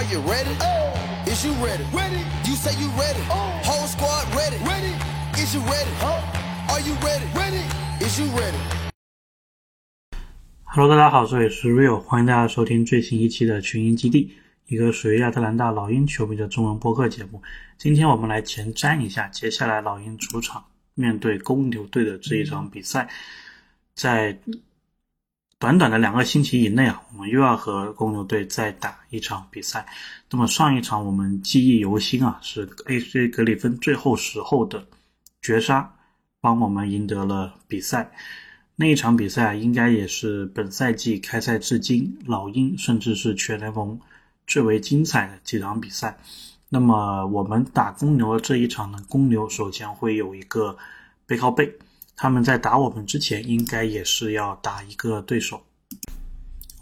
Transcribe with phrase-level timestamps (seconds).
[0.00, 0.56] Are you ready?
[0.62, 1.30] Oh.
[1.30, 1.84] Is you ready?
[1.92, 2.24] Ready.
[2.48, 3.20] You say you ready.
[3.62, 4.56] Whole squad ready.
[4.64, 4.94] Ready.
[5.34, 5.90] Is you ready?
[6.70, 7.26] Are you ready?
[7.34, 7.62] Ready.
[8.00, 8.56] Is you ready?
[10.64, 14.32] Hello，大家好，这里是 Real，欢迎大家收听最新一期的群英基地，
[14.68, 17.42] 一个属于亚特兰大老鹰球迷的中文播客节目。
[17.76, 20.64] 今天我们来前瞻一下接下来老鹰主场
[20.94, 23.06] 面对公牛队的这一场比赛，
[23.94, 24.38] 在
[25.60, 29.86] 短短的两个星期以内啊，我们又要和公牛队再打一场比赛。
[30.30, 33.28] 那么上一场我们记忆犹新啊，是 A.J.
[33.28, 34.82] 格里芬最后时候的
[35.42, 35.92] 绝杀，
[36.40, 38.10] 帮我们赢得了比赛。
[38.74, 44.00] 那一场比赛啊，应该也是本赛季开赛至今老鹰甚至是全联盟
[44.46, 46.18] 最为精彩的几场比赛。
[46.70, 50.78] 那么我们打公牛的这一场呢，公牛首先会有一个
[51.26, 51.70] 背靠背，
[52.22, 55.58] 他们在打我们之前应该也是要打一个对手。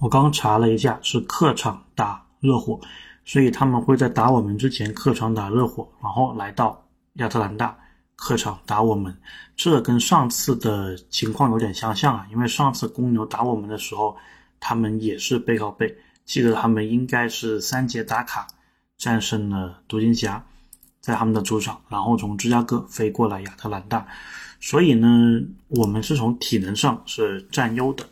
[0.01, 2.81] 我刚查了一下，是客场打热火，
[3.25, 7.79] 所以他们会在打我们之前客场打热火，然后来到亚特兰大。
[8.17, 9.17] 客场打我们，
[9.55, 12.27] 这跟上次的情况有点相像啊。
[12.33, 14.17] 因为上次公牛打我们的时候，
[14.59, 18.49] 他们也是背靠背，记得他们应该是三节打卡
[18.97, 20.45] 战胜了独行侠，
[21.01, 24.07] 在他们的主场，然后从芝加哥飞过来亚特兰大。
[24.61, 28.09] 所以呢，我们是从体能上是占优的。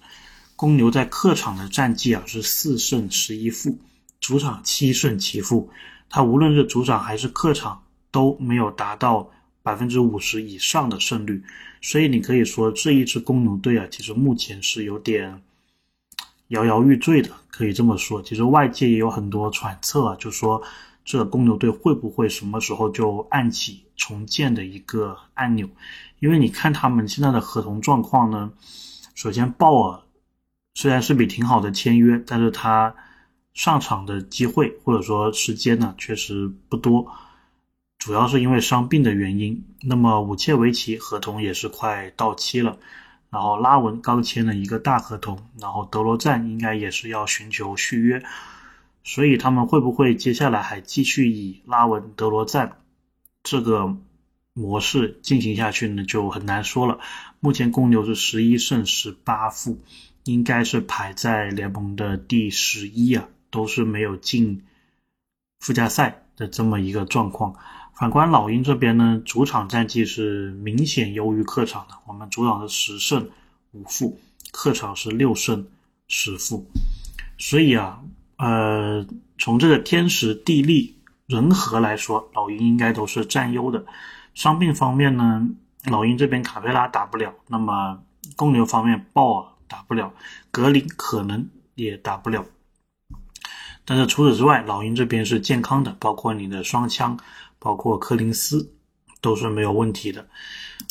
[0.55, 3.79] 公牛在客场的战绩啊是四胜十一负，
[4.21, 5.71] 主场七胜七负，
[6.09, 9.31] 他无论是主场还是客场都没有达到。
[9.63, 11.43] 百分之五十以上的胜率，
[11.83, 15.43] 所以你可以说这一支公牛队啊，其实目前是有点
[16.51, 18.23] 摇摇欲坠的，可以这么说。
[18.23, 20.63] 其实外界也有很多揣测啊，就说
[21.07, 25.69] 这公牛队会不会什么时候就按起重建的一个按钮？
[26.19, 28.51] 因为你看他们现在的合同状况呢，
[29.15, 30.03] 首先鲍尔
[30.75, 32.93] 虽然是笔挺好的签约，但是他
[33.55, 37.07] 上场的机会或者说时间呢，确实不多。
[37.99, 42.77] 主要是因为伤病的原因，那么武切维奇合同也是快到期了，
[43.31, 48.21] 然后拉文刚签了一个大合同，然后德罗赞应该也是要寻求续约，
[49.07, 52.81] 所以他们会不会接下来还继续以拉文、德罗赞
[53.45, 53.97] 这个
[54.53, 56.05] 模式进行下去呢？
[56.05, 56.99] 就很难说了。
[57.39, 59.79] 目前公牛是十一胜十八负，
[60.25, 64.65] 应该是排在联盟的第十一啊，都是没有进
[65.61, 67.55] 附加赛的这么一个状况。
[67.95, 71.95] 反观老鹰这边呢，主场战绩是明显优于客场的。
[72.09, 73.31] 我们主场是十胜
[73.71, 74.19] 五负，
[74.51, 75.69] 客场是六胜
[76.09, 76.67] 十负。
[77.39, 78.03] 所以啊，
[78.37, 79.07] 呃，
[79.39, 83.85] 从这个天时地利人和来说，老鹰应该都是占优的。
[84.35, 85.49] 伤病方面呢，
[85.91, 88.01] 老鹰这边卡佩拉打不了，那么
[88.37, 90.13] 公牛方面鲍尔打不了，
[90.51, 92.45] 格林可能也打不了。
[93.85, 97.19] 但是除此之外，老鹰这边是健康的，包括你的双枪。
[97.59, 98.71] 包括柯林斯
[99.21, 100.29] 都是没有问题的。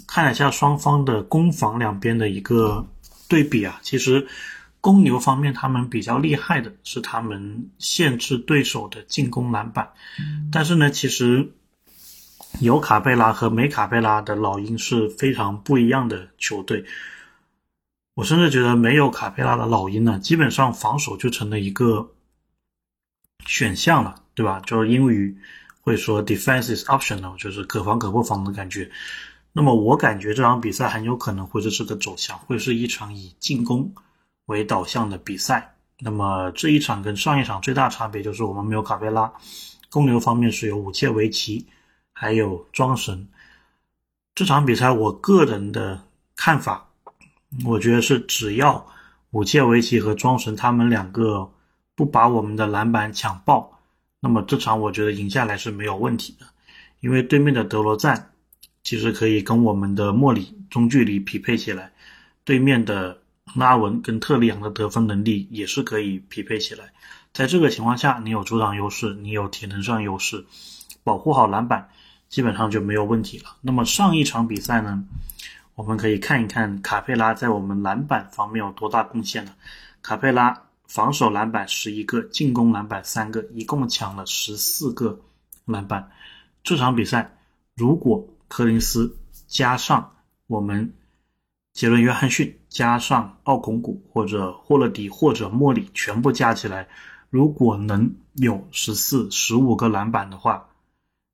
[0.07, 2.85] 看了一下双方的攻防两边的一个
[3.29, 4.27] 对比啊，其实
[4.85, 9.93] 公牛方面他们比较厉害的是他们限制对手的进攻篮板。
[10.51, 11.49] 但是呢，其实
[12.61, 16.85] 有卡贝拉和没卡贝拉的老鹰是非常不一样的球队。
[18.13, 22.11] 我甚至觉得没有卡佩拉的老鹰呢，基本上防守就成了一个
[23.47, 24.59] 选项了，对吧？
[24.59, 25.35] 就是英语。
[25.81, 28.89] 会说 defense is optional，就是可防可不防的感觉。
[29.53, 33.93] 那么我感觉这场比赛很有可能会是这个走向，会是一场以进攻
[34.45, 35.75] 为导向的比赛。
[35.99, 39.31] 那么这一场跟上一场最大差别就是我们没有卡佩拉，
[39.89, 41.65] 公牛方面是有武切维奇，
[42.11, 43.27] 还有庄神。
[44.33, 46.01] 这场比赛我个人的
[46.35, 46.85] 看法，
[47.65, 48.85] 我觉得是只要
[49.31, 51.49] 武切维奇和庄神他们两个
[51.95, 53.71] 不把我们的篮板抢爆。
[54.19, 56.45] 那么这场我觉得赢下来是没有问题的，
[56.99, 58.31] 因为对面的德罗赞
[58.83, 61.93] 其实可以跟我们的莫里中距离匹配起来，
[62.43, 63.17] 对面的
[63.53, 66.93] 拉文跟特里昂的得分能力也是可以匹配起来。
[67.33, 70.45] 在这个情况下，你有主场优势，你有体能上优势，
[71.03, 71.89] 保护好篮板，
[72.29, 73.55] 基本上就没有问题了。
[73.61, 75.03] 那么上一场比赛呢，
[75.75, 79.55] 我们可以看一看卡佩拉在我们篮板方面有多大贡献了。
[80.01, 80.61] 卡佩拉。
[80.87, 85.19] 防守篮板十一个，进攻篮板三个，一共抢了十四个
[85.65, 86.11] 篮板。
[86.63, 87.35] 这场比赛，
[87.75, 89.17] 如果柯林斯
[89.47, 90.13] 加上
[90.45, 90.93] 我们
[91.75, 96.87] 杰伦·约翰逊，加上奥孔古或者霍勒迪或者莫里全部加起来，
[97.29, 100.69] 如果能有十四、十五个篮板的话，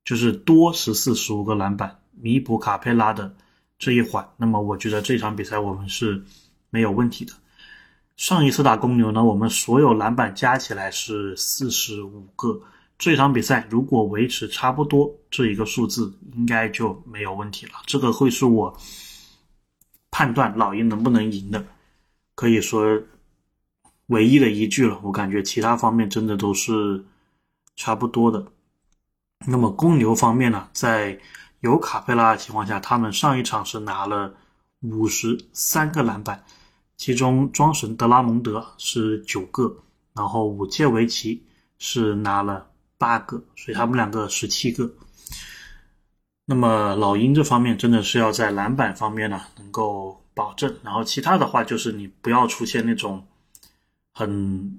[0.04, 3.32] 就是多十四、十五个篮板，弥补卡佩拉的
[3.78, 6.24] 这一环，那么我觉得这场比赛我们是
[6.70, 7.32] 没有问题的。
[8.16, 12.60] 上一次打公牛呢，我们所有篮板加起来是四十五个。
[12.98, 17.74] 这场比赛如果维持差不多这一个数字，应该就没有问题了。
[17.86, 18.76] 这个会是我
[20.22, 21.66] 判断老鹰能不能赢的，
[22.36, 23.02] 可以说
[24.06, 24.96] 唯一的依据了。
[25.02, 27.04] 我感觉其他方面真的都是
[27.74, 28.46] 差不多的。
[29.48, 31.18] 那么公牛方面呢，在
[31.58, 34.32] 有卡佩拉的情况下，他们上一场是拿了
[34.82, 36.44] 五十三个篮板，
[36.96, 39.76] 其中庄神德拉蒙德是九个，
[40.14, 41.44] 然后武切维奇
[41.78, 42.68] 是拿了。
[42.96, 44.88] 八个，所以他们两个十七个。
[46.52, 53.26] 那么老鹰这方面真的是要在篮板方面呢能够保证，然后其他的话就是你不要出现那种
[54.12, 54.78] 很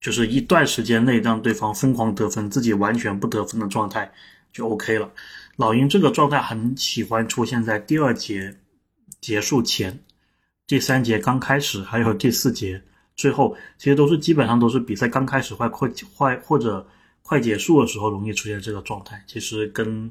[0.00, 4.12] 就是一段时间内让对方疯狂得分，自己完全不得分的状态
[4.52, 5.08] 就 OK 了。
[5.54, 8.52] 老鹰这个状态很喜欢出现在第二节
[9.20, 9.96] 结束前、
[10.66, 12.82] 第三节刚开始，还有第四节
[13.14, 16.84] 最后，其实都是基本上都是比赛刚开始快快快或者。
[17.24, 20.10] 快结束的时候容易出现这个状态，其实跟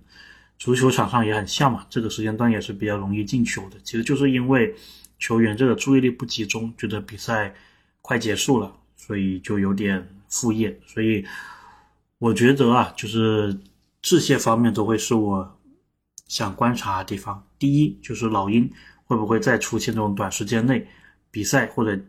[0.61, 1.83] 足球场上也很像嘛。
[1.89, 4.71] 这个时间段也是比较容易进球的，其实就是因为
[5.17, 7.51] 球员这个注意力不集中，觉得比赛
[7.99, 10.79] 快结束了，所以就有点副业。
[10.85, 11.25] 所以
[12.19, 13.59] 我觉得啊，就是
[14.03, 15.59] 这些方面都会是我
[16.27, 17.43] 想观察的地方。
[17.57, 18.71] 第一，就是老鹰
[19.03, 20.87] 会不会再出现这种短时间内
[21.31, 21.99] 比赛或者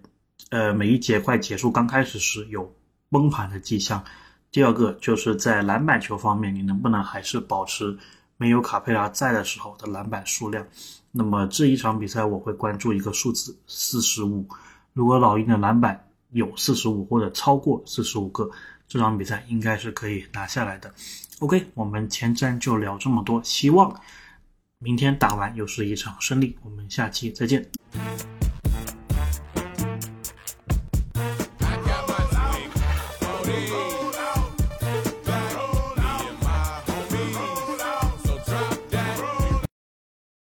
[0.50, 2.70] 呃每一节快结束刚开始时有
[3.08, 4.04] 崩盘的迹象。
[4.50, 7.96] 第二个就是在篮板球方面，你能不能还是保持
[8.42, 10.66] 没有卡佩拉在的时候的篮板数量？
[11.12, 14.44] 那么这一场比赛我会关注一个数字四十五。
[14.94, 18.50] 如果老鹰的篮板有四十五或者超过四十五个，
[18.88, 20.92] 这场比赛应该是可以拿下来的。
[21.38, 23.94] OK，我们前瞻就聊这么多，希望
[24.80, 26.58] 明天打完又是一场胜利。
[26.64, 27.81] 我们下期再见。